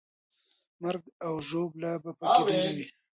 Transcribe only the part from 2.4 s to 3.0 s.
ډېره وي.